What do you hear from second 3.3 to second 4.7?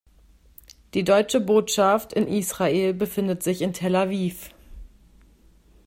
sich in Tel Aviv.